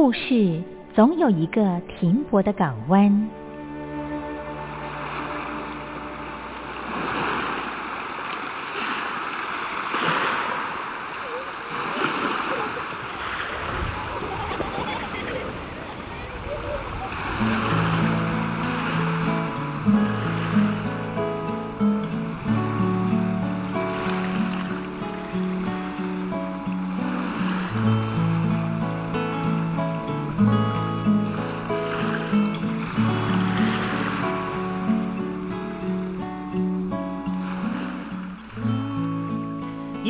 [0.00, 0.62] 故事
[0.94, 3.28] 总有一个停泊的港湾。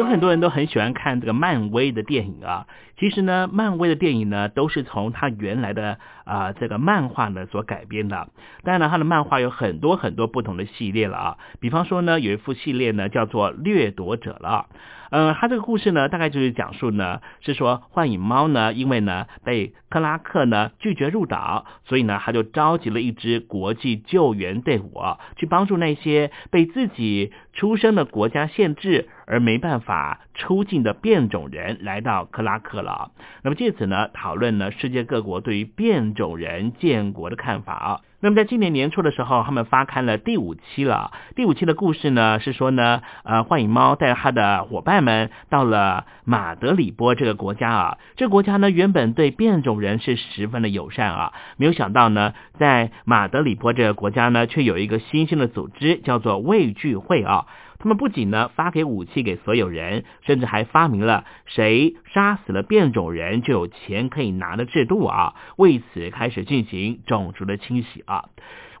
[0.00, 2.66] 有很多人都很喜欢看这个漫威的电影啊。
[2.98, 8.28] 其实呢，漫威的电影呢都是从他原来的啊这个漫画呢所改编的。
[8.62, 11.38] 当然了，他的漫画有很多很多不同的系列了啊。
[11.60, 14.66] 比方说呢，有一副系列呢叫做《掠夺者》了。
[15.10, 25.00] 嗯，他这个故事呢，大概就是讲述呢，是说幻影猫呢，因为呢被克拉克呢拒绝入岛，所以呢他就召集了一支国际救援队伍，
[25.36, 33.10] 去帮助那些被自己出生的国家限制而没办法出境的变种人来到克拉克了。
[33.42, 38.02] 那么借此呢，讨论呢世界各国对于变种人建国的看法。
[38.22, 41.10] 那么在今年年初的时候，他们发刊了第五期了。
[41.36, 47.98] 第五期的故事呢，是说呢，呃，幻影猫带着他的伙伴们到了马德里波这个国家啊。
[48.16, 57.46] 这个国家呢，原本对变种人是十分的友善啊，没有想到呢，在马德里波这个国家呢，却有一个新兴的组织，叫做畏惧会啊。
[57.80, 68.26] 他们不仅呢发给武器给所有人，甚至还发明了谁杀死了变种人就有钱可以拿的制度啊，为此开始进行种族的清洗啊。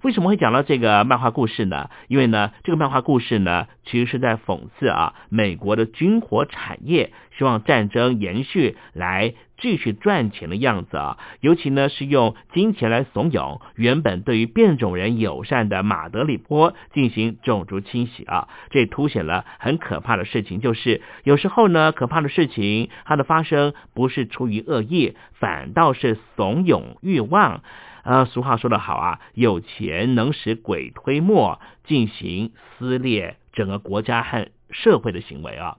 [0.02, 1.90] 为什么会讲到这个漫画故事呢？
[2.08, 11.18] 因为呢，这个漫画故事呢，其实是在讽刺啊，美国的军火产业希望战争延续来继续赚钱的样子啊。
[11.40, 18.48] 尤其呢，是用金钱来怂恿原本对于变种人友善的马德里波进行种族清洗啊。
[18.70, 27.60] 这凸显了很可怕的事情，就是有时候呢，可怕的事情它的发生不是出于恶意，反倒是怂恿欲望。
[28.02, 35.76] 啊，俗话说得好啊，有钱能使鬼推磨，进行撕裂整个国家和社会的行为啊。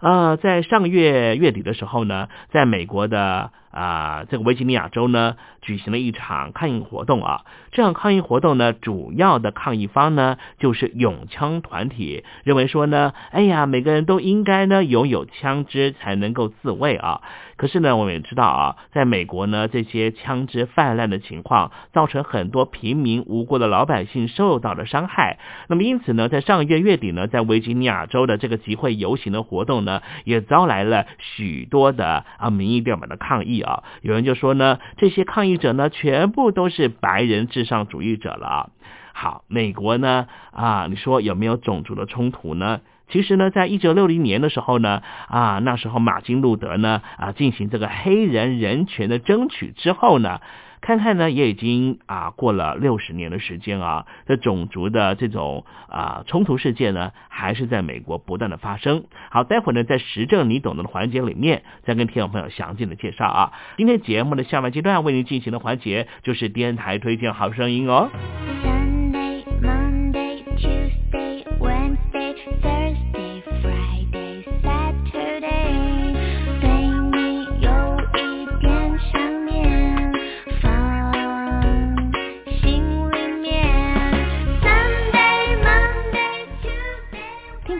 [0.00, 5.36] 呃，在上个月月底的时候呢，在美国的啊这个维吉尼亚州呢，
[5.68, 7.42] 举行了一场抗议活动啊。
[7.72, 17.20] 这场抗议活动呢，主要的抗议方呢，就是拥枪团体，认为说呢，哎呀，每个人都应该呢拥有枪支才能够自卫啊。
[17.58, 25.38] 可是呢，我们也知道啊，在美国呢，这些枪支泛滥的情况，造成很多平民无辜的老百姓受到了伤害。
[25.68, 33.82] 那么因此呢，在上个月月底呢，在维吉尼亚州的这个集会游行的活动呢，也招来了许多的啊民意调查的抗议啊。
[34.02, 38.70] 有人就说呢，这些抗议者呢，全部都是白人至上主义者了。
[39.12, 42.80] 好，美国呢啊，你说有没有种族的冲突呢？
[43.10, 50.40] 其实呢，在一九六零年的时候呢，啊，那时候马丁路德呢，啊，进行这个黑人人权的争取之后呢，
[50.80, 59.04] 看看呢，也已经啊过了六十年的时间啊，这种族的这种啊冲突事件呢，还是在美国不断的发生。
[59.30, 63.52] 好，待会呢，在时政你懂得的环节里面，再跟听众朋友详尽的介绍啊。
[63.76, 68.77] 今天节目的下半阶段为您进行的环节就是电台推荐好声音哦。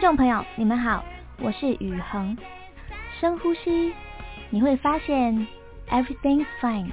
[0.09, 1.05] 众朋友，你们好，
[1.39, 2.35] 我是宇恒。
[3.19, 3.93] 深呼吸，
[4.49, 5.45] 你会发现
[5.87, 6.89] everything's fine。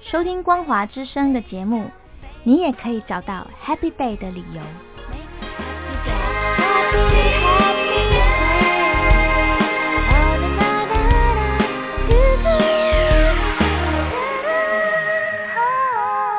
[0.00, 1.88] 收听光华之声的节目，
[2.42, 4.60] 你也可以找到 happy day 的理由。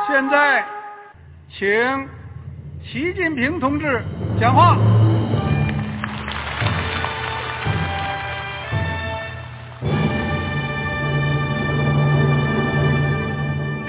[0.09, 0.65] 现在，
[1.49, 2.09] 请
[2.83, 4.03] 习近平同志
[4.37, 4.77] 讲话。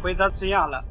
[0.00, 0.84] 回答这样了，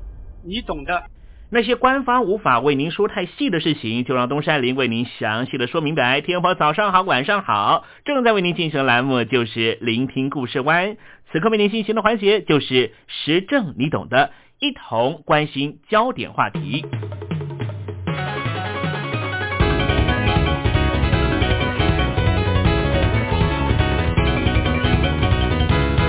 [0.45, 1.03] 你懂的。
[1.49, 6.19] 那些官方无法为您说太细的事情，就让东山林为您详细的说明白。
[6.19, 10.97] 天宝早上好，晚上好，正在为您进行的栏目就是聆听故事湾。
[11.31, 16.85] 此刻为您进行的环节就是时政，你懂的，一同关心焦点话题。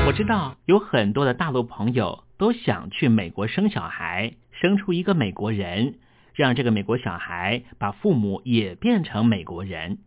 [0.04, 5.98] 我知道有很多的大陆朋友都想去美国生小孩，生出一个美国人，
[6.34, 9.98] 让这个美国小孩把父母也变成美国人。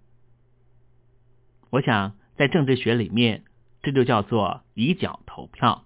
[1.70, 3.44] 我想在政治学里面，
[3.84, 5.84] 这就叫做以脚投票。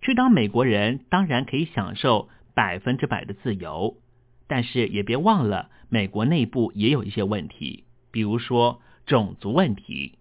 [0.00, 3.96] 去当美国人当然可以享受百分之百的自由，
[4.48, 10.18] 但是也别忘了美国内部也有一些问题，比如说种族问题。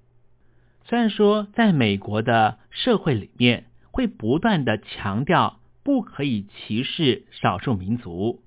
[0.86, 8.42] 虽然说在美国的社会里面会不断的强调不可以歧视少数民族，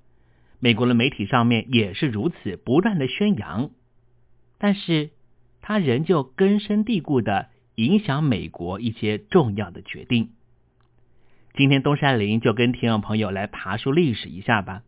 [0.59, 3.69] 美国的媒体上面也是如此不断的宣扬，
[4.57, 5.11] 但是
[5.61, 10.31] 它仍旧根深蒂固的影响美国一些重要的决定。
[11.53, 14.83] 今天东山林就跟听众朋友来爬树历史一下吧。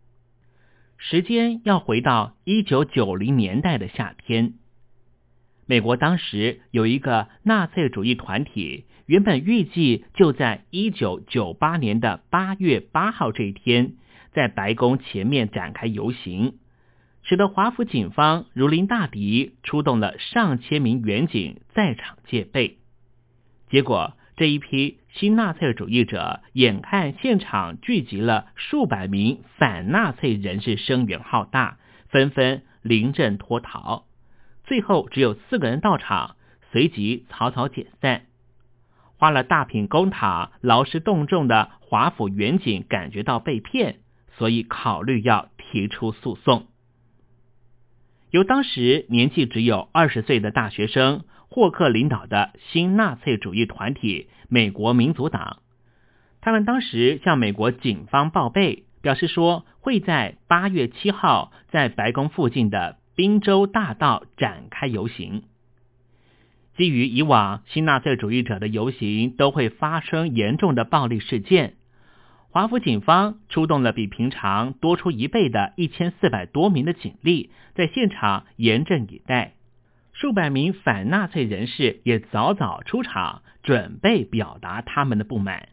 [0.98, 4.56] 时间要回到一九九零年代的夏天。
[5.68, 13.94] 美国当时有一个纳粹主义团体，原本预计就在一九九八年的八月八号这一天，
[14.32, 16.54] 在白宫前面展开游行，
[17.22, 22.78] 使得华府警方如临大敌，出动了上千名远警在场戒备。
[23.70, 34.07] 结果，这一批新纳粹主义者眼看现场聚集了数百名反纳粹人士，声援浩大，纷纷临阵脱逃。
[34.68, 36.36] 最后只有四个人到场，
[36.72, 38.24] 随即草草解散。
[39.16, 44.00] 花了大品公帑、劳师动众的华府远景感觉到被骗，
[44.38, 46.68] 所以考虑要提出诉讼。
[48.30, 55.60] 由当时年纪只有二十岁的大学生霍克领导的新纳粹主义团体美国民主党，
[56.42, 62.98] 他们当时向美国警方报备，表示说会在八月七号在白宫附近的。
[63.18, 65.42] 宾州大道展开游行。
[66.78, 71.74] 基于以往新纳粹主义者的游行都会发生严重的暴力事件，
[72.52, 79.56] 华府警方出动了比平常多出一倍的一千四百多名的警力，在现场严阵以待。
[80.14, 85.70] 数百名反纳粹人士也早早出场，准备表达他们的不满。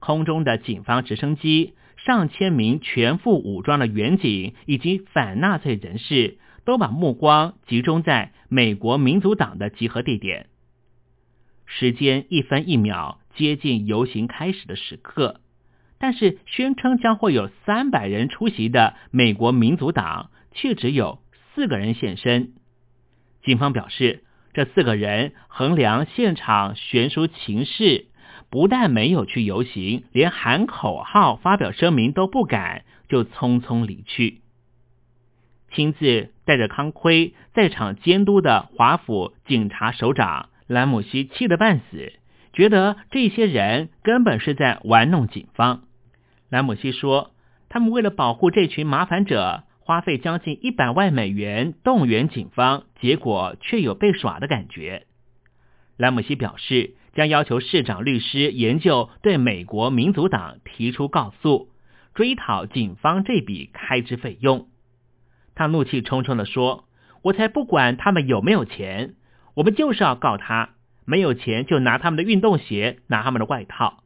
[0.00, 1.74] 空中的警方直升机、
[2.04, 6.38] 上千名全副武装的远警以及反纳粹人士。
[6.64, 10.46] 都把目光集中在美国民主党的集合地点。
[11.66, 15.40] 时间一分一秒接近游行开始的时刻，
[15.98, 21.20] 但是宣称将会有三百人出席的美国民主党却只有
[21.54, 22.54] 四个人现身。
[23.42, 24.24] 警方表示，
[24.54, 28.06] 这四个人衡量现场悬殊情势，
[28.50, 34.40] 不但没有去游行，连喊口号、发表声明都不敢，就匆匆离去。
[35.70, 42.12] 亲自带着康奎在场监督的华府警察首长兰姆西气得半死，
[42.52, 45.82] 觉得这些人根本是在玩弄警方。
[46.48, 47.32] 兰姆西说
[47.68, 55.06] ：“他们为了保护这群麻烦者，花费将近一百万美元动员警方，结果却有被耍的感觉。”
[55.98, 61.68] 兰姆西表示，将要求市长律师研究对美国民主党提出告诉，
[62.14, 64.68] 追讨警方这笔开支费用。
[65.58, 66.84] 他怒气冲冲地说
[67.20, 69.16] ：“我才不管他们有没有钱，
[69.54, 70.70] 我们就是要告他。
[71.04, 74.04] 没有钱就拿他们的运动鞋，拿他们的外套。”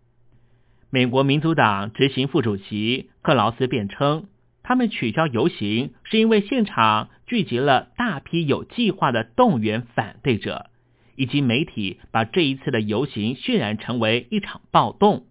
[0.88, 4.28] 美国民主党执行副主席克劳斯辩称，
[4.62, 10.71] 他们取消游行是因为现场聚集了大批有计划的动员反对者，
[11.16, 15.26] 以及媒体把这一次的游行渲染成为一场暴动。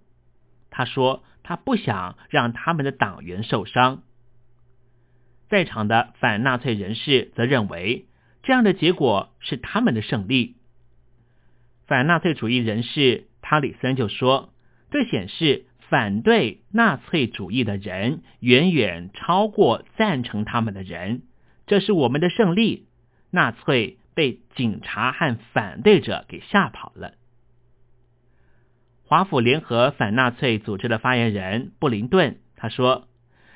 [0.69, 4.03] 他说他不想让他们的党员受伤。
[5.51, 8.05] 在场的反纳粹人士则认为
[8.41, 10.55] 这样的结果是他们的胜利。
[11.85, 14.53] 反纳粹主义人士塔里森就说
[14.91, 21.23] ：“这显示反对纳粹主义的人远远超过赞成他们的人，
[21.67, 22.87] 这是我们的胜利。
[23.29, 27.15] 纳粹被警察和反对者给吓跑了。”
[29.03, 33.09] 华府联合反纳粹组织的发言人布林顿他说：“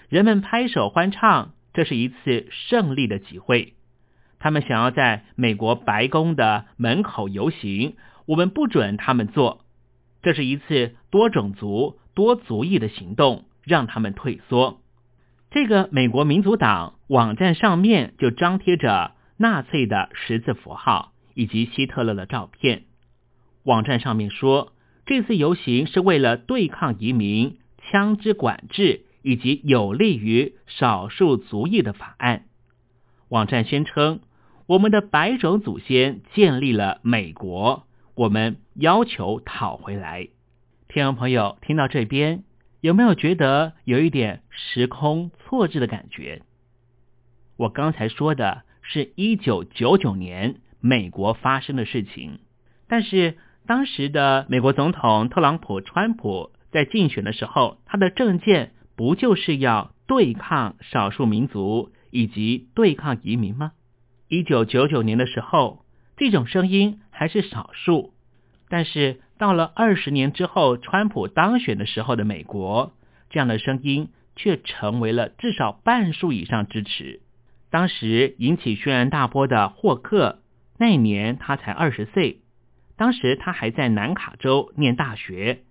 [0.10, 3.76] 人们拍手欢唱，这是一次胜利的集会。
[4.40, 7.96] 他们想要在美国白宫的门口游行。”
[8.28, 9.64] 我们不准他们做，
[10.24, 14.82] 这是一次多种族、多族裔的行动，让他们退缩。
[15.52, 22.86] 这个美国民主党网站上面就张贴着纳粹的十字符号以及希特勒的照片。
[23.62, 24.74] 网站上面说，
[25.06, 32.44] 这次游行是为了对抗移民、枪支管制以及有利于少数族裔的法案。
[33.30, 34.20] 网站宣称，
[34.68, 37.88] 我们的白种祖先建立了美国。
[38.14, 40.28] 我们要求讨回来。
[40.88, 42.44] 听众朋友，听到这边
[42.82, 46.44] 有没有觉得有一点时空错置的感觉？
[47.58, 52.38] 我刚才说的是一九九九年美国发生的事情，
[52.88, 63.74] 但是当时的美国总统特朗普川普在竞选的时候，他的政见不就是要对抗少数民族以及对抗移民吗？
[64.28, 65.84] 一九九九年的时候。
[66.18, 68.14] 这种声音还是少数，
[68.70, 72.94] 但是到了二十年之后，川普当选的时候的美国，
[73.30, 77.20] 这样的声音却成为了至少半数以上支持。
[77.70, 80.40] 当时引起轩然大波的霍克，
[80.78, 82.40] 那年他才二十岁，
[82.96, 85.64] 当时他还在南卡州念大学。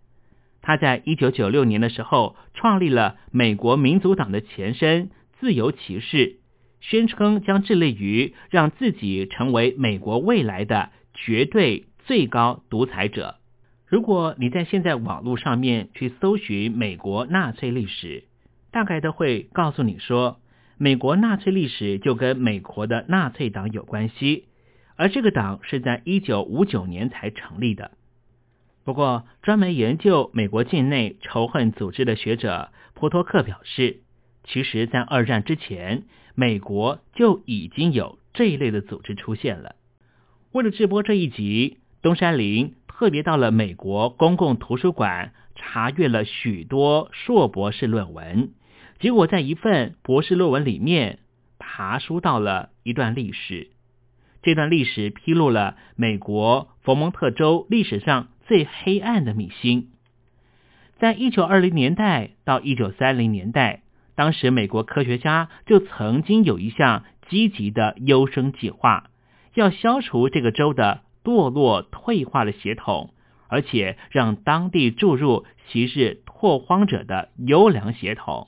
[0.66, 6.38] 他在一九九六年的时候创立了美国民主党的前身——自由骑士。
[6.80, 13.36] 宣称将致力于让自己成为美国未来的绝对最高独裁者。
[13.86, 18.24] 如果你在现在网络上面去搜寻美国纳粹历史，
[18.70, 20.40] 大概都会告诉你说，
[20.76, 24.44] 美国纳粹历史就跟美国的纳粹党有关系，
[24.96, 27.92] 而这个党是在一九五九年才成立的。
[28.84, 34.02] 不过，专门研究美国境内仇恨组织的学者波托克表示，
[34.44, 36.04] 其实，在二战之前。
[36.36, 39.76] 美国就已经有这一类的组织出现了。
[40.50, 48.50] 为了直播这一集，东山林特别到了美国公共图书馆，查阅了许多硕博士论文。
[48.98, 51.20] 结果在一份博士论文里面，
[51.60, 53.68] 爬书到了一段历史。
[54.42, 59.90] 这段历史披露了美国佛蒙特州历史上最黑暗的秘辛。
[60.98, 63.80] 在一九二零年代到一九三零年代。
[64.16, 69.10] 当时，美国科学家就曾经有一项积极的优生计划，
[69.54, 73.12] 要消除这个州的堕落退化的血统，
[73.48, 78.46] 而且让当地注入昔日拓荒者的优良血统。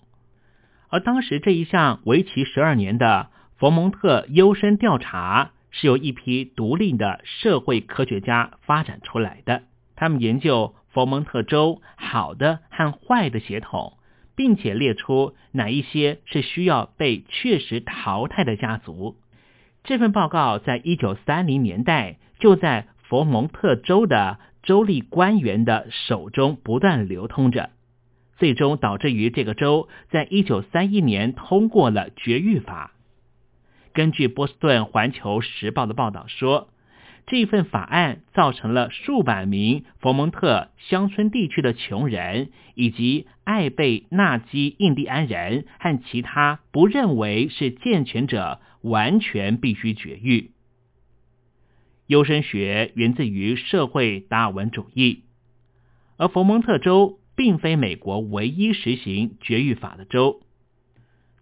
[0.88, 9.64] 而当时这一项为期十二年的佛蒙特优生调查，是由一批独立的社会科学家发展出来的。
[9.96, 13.94] 他们研究佛蒙特州好的和坏的血统。
[14.36, 19.16] 并且列出哪一些是需要被确实淘汰的家族。
[19.82, 27.70] 这份报告在一九三零年代就在佛蒙特州的州立官员的手中不断流通着，
[28.36, 32.92] 最终导致于这个州在一九三一年通过了绝育法。
[33.94, 36.68] 根据波士顿环球时报的报道说。
[37.26, 50.52] 这份法案造成了数百名佛蒙特乡村地区的穷人，以及艾贝纳基印第安人和其他不认为是健全者，完全必须绝育。
[52.06, 55.24] 优生学源自于社会达尔文主义，
[56.18, 60.42] 而佛蒙特州并非美国唯一实行绝育法的州。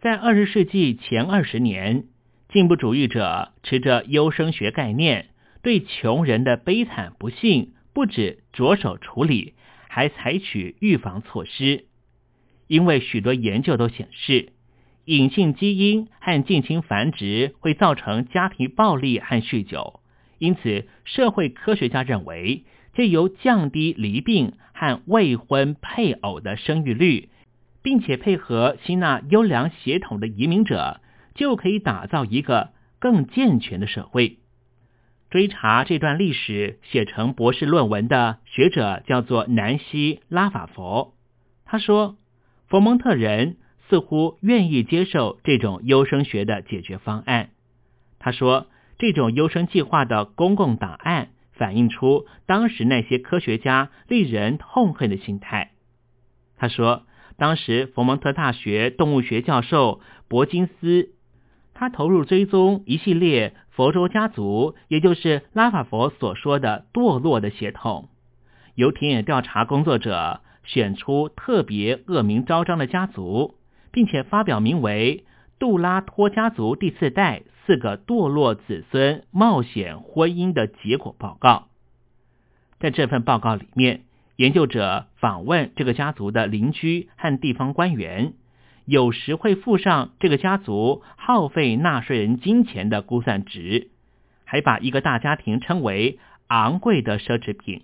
[0.01, 2.05] 在二十世纪前二十年，
[2.49, 5.27] 进步主义者持着优生学概念。
[5.65, 9.55] 对穷人的悲惨不幸，不止着手处理，
[9.89, 11.87] 还采取预防措施。
[12.67, 14.53] 因为许多研究都显示，
[15.07, 20.01] 隐性基因和近亲繁殖会造成家庭暴力和酗酒，
[20.39, 27.31] 因此社会科学家认为，借由降低离病和未婚配偶的生育率，
[27.83, 31.01] 并且配合吸纳优良血统的移民者，
[31.35, 34.37] 就可以打造一个更健全的社会。
[35.35, 41.13] 追查这段历史写成博士论文的学者叫做南希·拉法佛。
[41.65, 42.15] 他说，
[42.69, 43.57] 佛蒙特人
[43.89, 47.51] 似乎愿意接受这种优生学的解决方案。
[48.21, 55.73] 他说，这种优生计划的公共档案反映出当时那些科学家令人痛恨的心态。
[56.57, 61.11] 他说，当时佛蒙特大学动物学教授伯金斯，
[61.75, 68.09] 他投入追踪一系列佛州家族，也就是拉法佛所说的堕落的血统，
[68.75, 73.57] 由田野调查工作者选出特别恶名昭彰的家族，
[73.91, 75.25] 并且发表名为
[75.59, 81.51] 《杜拉托家族第四代四个堕落子孙冒险婚姻的结果报告》。
[82.81, 84.03] 在这份报告里面。
[84.37, 88.33] 研究者访问这个家族的邻居和地方官员，
[88.87, 93.89] 有时会附上这个家族耗费纳税人金钱的估算值，
[94.45, 96.19] 还把一个大家庭称为
[96.49, 97.83] 昂贵的奢侈品。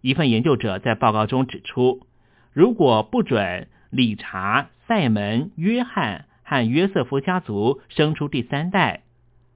[0.00, 2.06] 一份研究者在报告中指出，
[2.52, 9.02] 如果不准理查、塞门、约翰和约瑟夫家族生出第三代，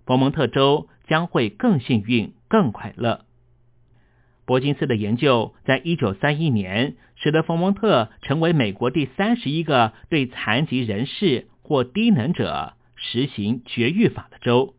[0.06, 3.24] 佛蒙特州将会更幸运、更快乐。
[4.44, 14.74] 伯金斯的研究在一九三一年使得佛蒙特成为美国第三十一个对残疾人士或低能者实行绝育法的州。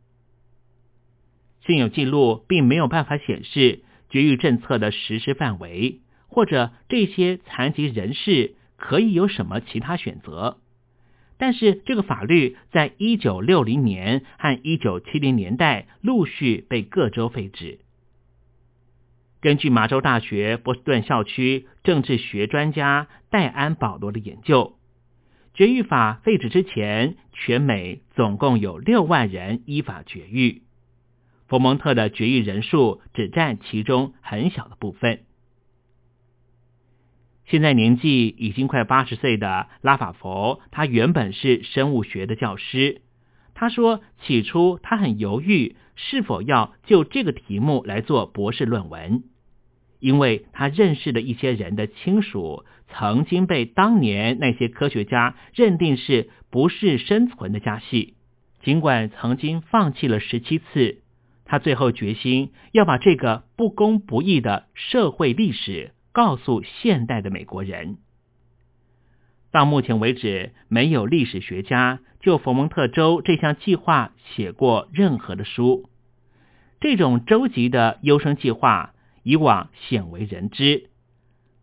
[1.65, 10.57] 现有记录并没有办法显示绝育政策的实施范围，或者这些残疾人士可以有什么其他选择。
[11.37, 17.79] 但是这个法律在一九六零年和一九七零年代陆续被各州废止。
[19.43, 24.77] 根据麻州大学波士顿校区政治学专家戴安·保罗的研究，
[25.53, 30.61] 绝育法废止之前，全美总共有六万人依法绝育。
[31.49, 35.23] 佛蒙特的绝育人数只占其中很小的部分。
[37.43, 43.01] 现在年纪已经快八十岁的拉法佛，他原本是生物学的教师。
[43.55, 49.25] 他说，起初他很犹豫是否要就这个题目来做博士论文。
[50.03, 58.15] 因为他认识的一些人的亲属曾经被当年那些科学家认定是不是生存的家系，
[58.61, 60.99] 尽管曾经放弃了十七次，
[61.45, 67.95] 他最后决心要把这个不公不义的社会历史告诉现代的美国人。
[69.53, 75.89] 到目前为止，没有历史学家就佛蒙特州这项计划写过任何的书。
[76.81, 78.92] 这种州级的优生计划。
[79.23, 80.89] 以往鲜为人知。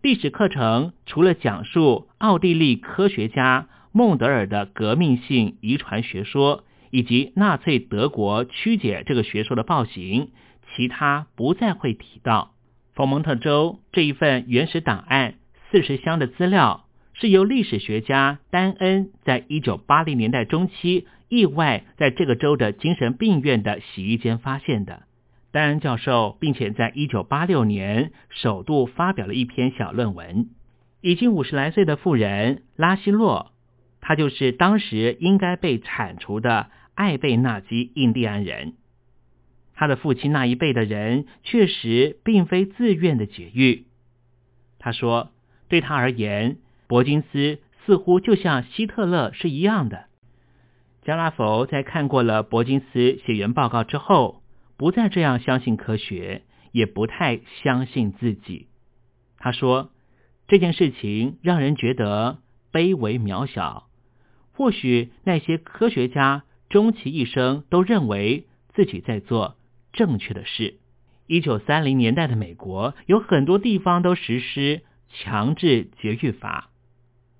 [0.03, 10.31] 历史课程除了讲述奥地利科学家孟德尔的革命性遗传学说，以及纳粹德国曲解这个学说的暴行，
[10.75, 12.53] 其他不再会提到。
[12.95, 15.35] 佛蒙特州这一份原始档案
[15.71, 25.03] 四十箱的资料，是由历史学家丹恩在一九八零年代中期意外在这个州的精神病院的洗衣间发现的。
[25.53, 30.49] 丹恩教授，并且在一九八六年首度发表了一篇小论文。
[31.01, 33.51] 已经五十来岁的妇人拉希洛，
[34.01, 38.75] 他就是当时应该被铲除的艾贝纳基印第安人。
[39.75, 43.87] 他的父亲那一辈的人确实并非自愿的绝育。
[44.79, 45.31] 他说，
[45.69, 50.05] 对他而言，伯金斯似乎就像希特勒是一样的。
[51.03, 54.40] 加拉佛在看过了伯金斯写原报告之后。
[54.81, 56.41] 不再这样相信科学，
[56.73, 58.69] 也不太相信自己。
[59.37, 59.91] 他说
[60.49, 62.39] ：“这件事情让人觉得
[62.73, 63.91] 卑微渺小。
[64.55, 69.59] 或许那些科学家终其一生都认为自己在做
[69.93, 70.79] 正确的事。”
[71.29, 76.71] 一九三零年代的美国有很多地方都实施强制绝育法，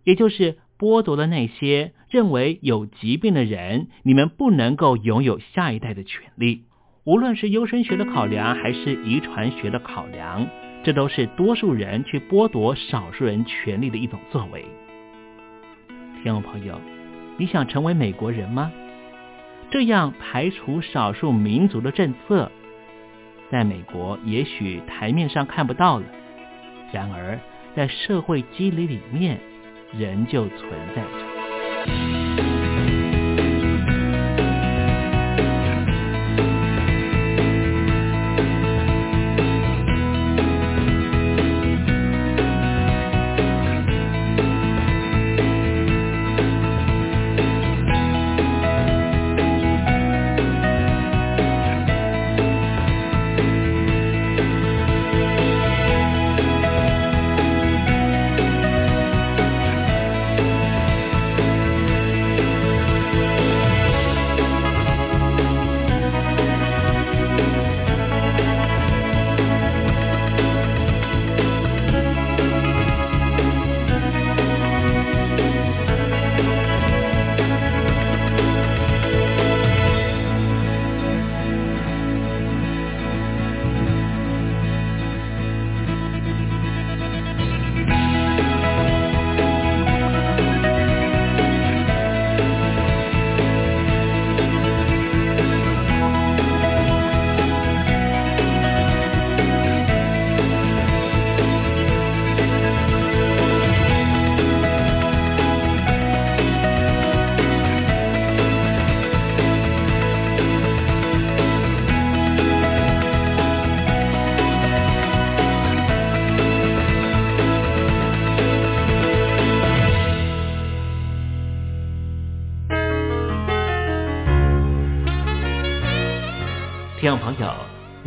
[0.05, 6.65] 也就是剥夺了那些认为有疾病的人，你们不能够拥有下一代的权利。
[7.05, 10.47] 无论是优生学的考量，还是遗传学的考量，
[10.85, 14.67] 这都是多数人去剥夺少数人权利的一种作为。
[16.23, 16.79] 听众朋友，
[17.39, 18.71] 你想成为美国人吗？
[19.71, 22.53] 这样排除少数民族的政策，
[23.51, 26.05] 在美国也许台面上看不到了，
[26.93, 27.39] 然而
[27.75, 29.41] 在社会机理里面
[29.99, 32.30] 仍旧存在着。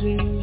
[0.00, 0.37] 曾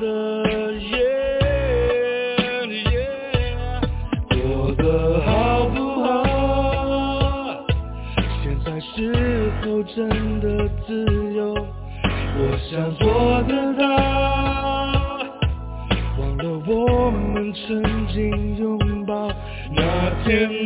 [0.00, 0.96] 的夜，
[4.28, 7.64] 过得好不好？
[8.42, 10.08] 现在是否真
[10.40, 11.04] 的自
[11.34, 11.54] 由？
[12.38, 13.84] 我想做得到，
[16.18, 17.64] 忘了我们曾
[18.08, 18.14] 经
[18.58, 19.32] 拥抱
[19.74, 19.80] 那
[20.24, 20.65] 天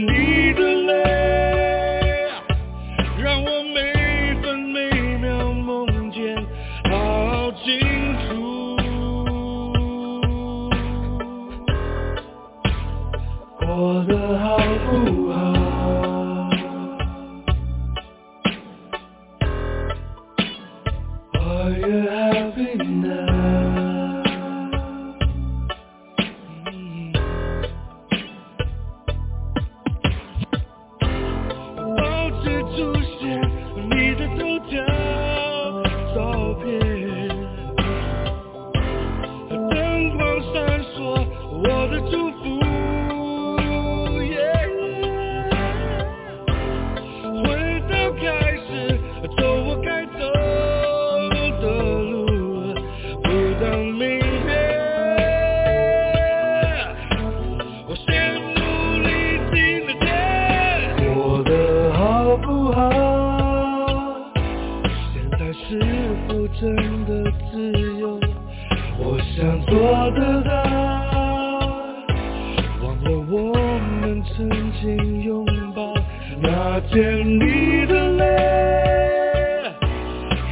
[76.88, 78.22] 见你的泪，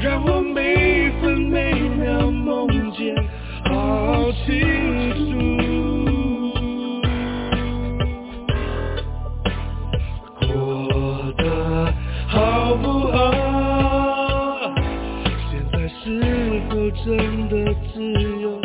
[0.03, 3.15] 让我每分每秒梦见
[3.65, 4.47] 好清
[5.15, 5.27] 楚。
[10.47, 10.47] 过
[11.37, 11.43] 得
[12.29, 14.73] 好不好？
[15.51, 16.03] 现在是
[16.69, 16.73] 否
[17.05, 17.55] 真的
[17.93, 17.97] 自
[18.41, 18.61] 由？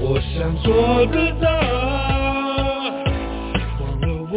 [0.00, 1.48] 我想做得到。
[3.80, 4.36] 忘了我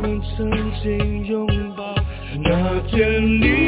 [0.00, 0.36] 们曾
[0.82, 1.17] 经
[2.90, 3.67] 千里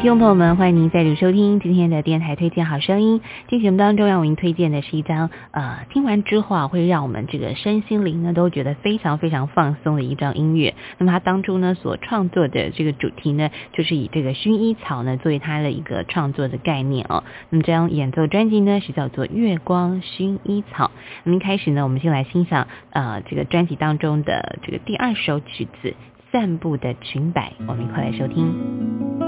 [0.00, 3.20] 听众朋友们，欢迎您再度收听今天的电台推荐好声音。
[3.48, 10.76] 今天节目当中要为您推荐的是一张呃，听完之后啊，会让我们这个身心灵呢都觉得非常非常放松的一张音乐。
[10.98, 17.24] 那么他当初呢所创作的这个主题呢，就是以这个薰衣草呢作为他的一个创作的概念哦。
[17.50, 20.86] 那么这张演奏专辑呢是叫做《月光薰衣草》。
[21.24, 25.90] 那么一开始呢，我们先来欣赏呃这个专辑当中的这个第二首曲子
[26.30, 29.27] 《散步的裙摆》，我们一块来收听。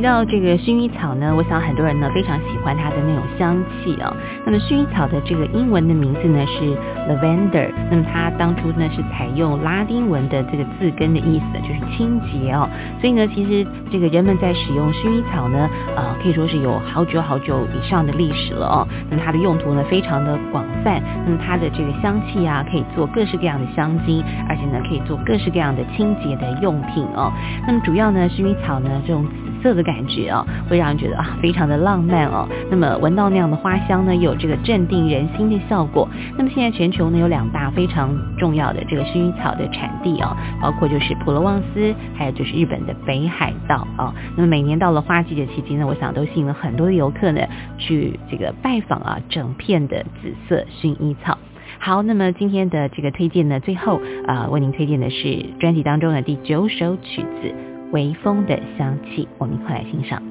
[0.00, 4.10] 提到这个薰衣草呢，我想很多人呢非常喜欢它的那种香气啊。
[4.46, 6.74] 那么薰衣草的这个英文的名字呢是
[7.06, 12.66] lavender，那么它当初呢是采用拉丁文的这个字根的意思，就是清洁哦。
[12.98, 18.88] 所以呢，其实这个人们在使用薰衣草呢，呃，可以说是有好久好久以上的历史了哦。
[19.10, 27.30] 那么它的用途呢非常的广泛，那么它的这个香气啊，可以做各式各样的香精，而且呢可以做各式各样的清洁的用品哦。
[27.66, 29.26] 那么主要呢，薰衣草呢这种
[29.62, 32.48] 色的感觉啊，会让人觉得啊非常的浪漫哦。
[32.70, 36.08] 那么闻到那样的花香呢，有这个镇定人心的效果。
[36.36, 44.14] 那么现在全球呢有两大非常重要的这个薰衣草的产地啊，包括就是普罗旺斯，还有就是日本的北海道啊。
[44.36, 47.40] 那么每年到了花季的期间呢，我想都吸引了很多的游客呢
[47.78, 51.38] 去这个拜访啊整片的紫色薰衣草。
[51.78, 57.48] 好，那么今天的这个推荐呢，最后啊、为您推荐的是专辑当中的第九首曲子
[57.92, 60.29] 《微风的香气》，我们一块来欣赏。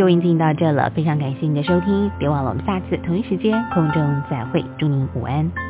[0.00, 5.69] 就已经进行到这了，非常感谢您的收听，别忘了我们下次同一时间空中再会，祝您午安。